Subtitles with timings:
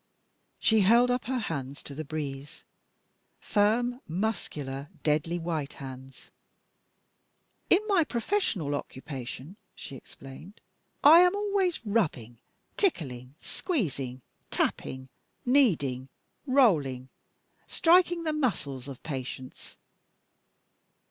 [0.57, 2.63] She held up her hands to the breeze;
[3.39, 6.31] firm, muscular, deadly white hands.
[7.69, 10.59] "In my professional occupation," she explained,
[11.03, 12.39] "I am always rubbing,
[12.77, 15.07] tickling, squeezing, tapping,
[15.45, 16.09] kneading,
[16.47, 17.09] rolling,
[17.67, 19.75] striking the muscles of patients.